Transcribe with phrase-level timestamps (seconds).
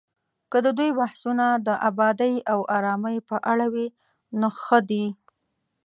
[0.51, 3.87] که د دوی بحثونه د ابادۍ او ارامۍ په اړه وي،
[4.39, 5.05] نو ښه دي